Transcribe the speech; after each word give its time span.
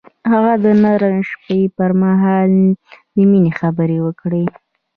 هغه 0.31 0.53
د 0.63 0.65
نرم 0.83 1.17
شپه 1.29 1.59
پر 1.77 1.91
مهال 2.01 2.51
د 3.13 3.17
مینې 3.29 3.51
خبرې 3.59 3.97
وکړې. 4.05 4.43